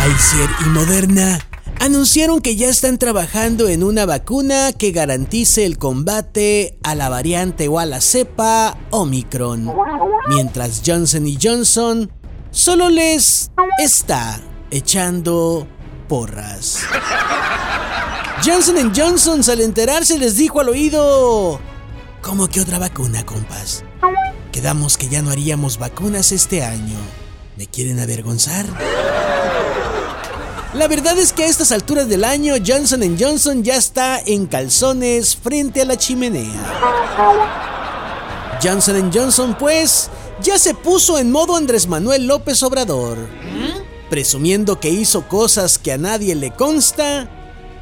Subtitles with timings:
[0.00, 1.38] Pfizer y Moderna
[1.78, 7.68] anunciaron que ya están trabajando en una vacuna que garantice el combate a la variante
[7.68, 9.70] o a la cepa Omicron,
[10.28, 12.10] mientras Johnson Johnson
[12.50, 14.40] solo les está
[14.70, 15.68] echando
[16.08, 16.78] porras.
[18.42, 21.60] Johnson Johnson al enterarse les dijo al oído,
[22.22, 23.84] ¿cómo que otra vacuna, compas?
[24.50, 26.96] Quedamos que ya no haríamos vacunas este año.
[27.58, 28.64] ¿Me quieren avergonzar?
[30.80, 35.36] La verdad es que a estas alturas del año Johnson Johnson ya está en calzones
[35.36, 36.80] frente a la chimenea.
[38.62, 40.08] Johnson Johnson pues
[40.40, 43.18] ya se puso en modo Andrés Manuel López Obrador,
[44.08, 47.28] presumiendo que hizo cosas que a nadie le consta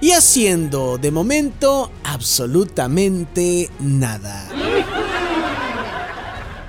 [0.00, 4.67] y haciendo de momento absolutamente nada.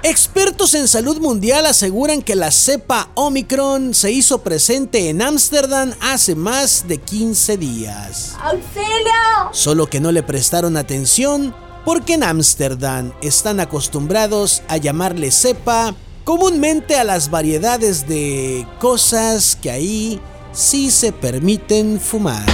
[0.02, 6.36] Expertos en salud mundial aseguran que la cepa Omicron se hizo presente en Ámsterdam hace
[6.36, 8.38] más de 15 días.
[8.42, 9.52] ¡Auxilio!
[9.52, 16.96] Solo que no le prestaron atención porque en Ámsterdam están acostumbrados a llamarle cepa comúnmente
[16.96, 20.22] a las variedades de cosas que ahí
[20.54, 22.46] sí se permiten fumar.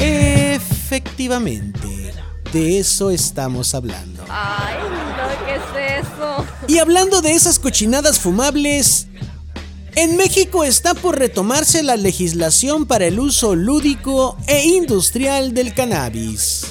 [0.00, 1.79] Efectivamente,
[2.52, 4.24] de eso estamos hablando.
[4.28, 6.46] Ay, no, ¿qué es eso?
[6.68, 9.08] Y hablando de esas cochinadas fumables,
[9.96, 16.66] en México está por retomarse la legislación para el uso lúdico e industrial del cannabis.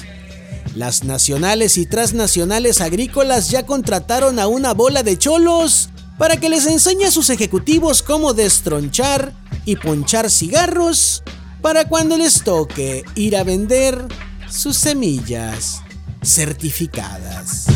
[0.74, 6.66] Las nacionales y transnacionales agrícolas ya contrataron a una bola de cholos para que les
[6.66, 9.32] enseñe a sus ejecutivos cómo destronchar
[9.64, 11.22] y ponchar cigarros
[11.60, 14.06] para cuando les toque ir a vender
[14.50, 15.82] sus semillas
[16.22, 17.66] certificadas.